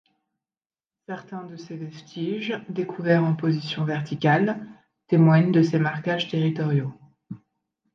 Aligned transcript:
Certains 1.07 1.43
de 1.43 1.55
ses 1.55 1.77
vestiges, 1.77 2.59
découverts 2.69 3.23
en 3.23 3.35
position 3.35 3.85
verticale, 3.85 4.65
témoignent 5.05 5.51
de 5.51 5.61
ses 5.61 5.77
marquages 5.77 6.27
territoriaux. 6.27 6.91